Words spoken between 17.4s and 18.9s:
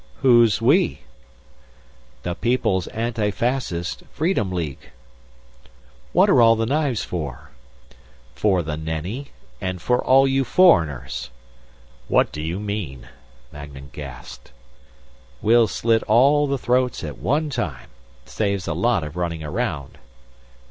time. Saves a